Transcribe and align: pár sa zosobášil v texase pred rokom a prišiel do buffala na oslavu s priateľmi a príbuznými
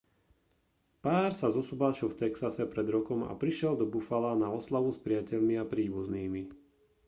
pár 1.05 1.29
sa 1.39 1.47
zosobášil 1.57 2.09
v 2.11 2.19
texase 2.25 2.63
pred 2.73 2.87
rokom 2.95 3.19
a 3.23 3.31
prišiel 3.43 3.73
do 3.77 3.85
buffala 3.93 4.31
na 4.43 4.47
oslavu 4.59 4.89
s 4.93 4.97
priateľmi 5.05 5.55
a 5.61 5.61
príbuznými 5.73 6.41